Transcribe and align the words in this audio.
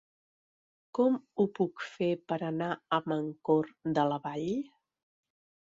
Com 0.97 1.17
ho 1.37 1.45
puc 1.59 1.83
fer 1.89 2.09
per 2.33 2.39
anar 2.49 2.71
a 2.99 3.01
Mancor 3.13 3.71
de 3.99 4.09
la 4.15 4.21
Vall? 4.27 4.51